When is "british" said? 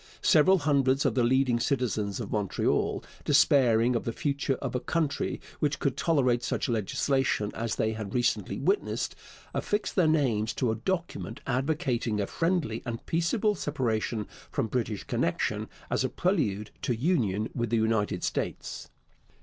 14.65-15.03